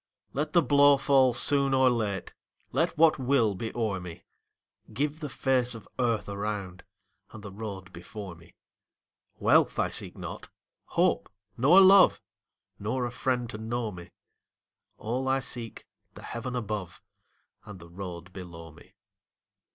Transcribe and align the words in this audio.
Let 0.33 0.53
the 0.53 0.63
blow 0.63 0.97
fall 0.97 1.31
soon 1.31 1.75
or 1.75 1.87
late, 1.91 2.33
Let 2.71 2.97
what 2.97 3.19
will 3.19 3.53
be 3.53 3.71
o'er 3.75 3.99
me; 3.99 4.23
Give 4.91 5.19
the 5.19 5.29
face 5.29 5.75
of 5.75 5.87
earth 5.99 6.27
around 6.27 6.83
And 7.31 7.43
the 7.43 7.51
road 7.51 7.93
before 7.93 8.33
me. 8.33 8.55
Wealth 9.37 9.77
I 9.77 9.89
seek 9.89 10.17
not, 10.17 10.49
hope 10.85 11.29
nor 11.55 11.79
love, 11.81 12.19
Nor 12.79 13.05
a 13.05 13.11
friend 13.11 13.47
to 13.51 13.59
know 13.59 13.91
me; 13.91 14.09
All 14.97 15.27
I 15.27 15.39
seek, 15.39 15.85
the 16.15 16.23
heaven 16.23 16.55
above 16.55 16.99
And 17.63 17.77
the 17.77 17.87
road 17.91 18.33
below 18.33 18.71
me. 18.71 18.95